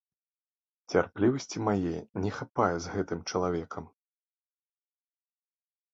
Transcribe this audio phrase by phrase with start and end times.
[0.93, 1.95] Цярплівасці мае
[2.25, 3.95] не хапае з гэтым чалавекам.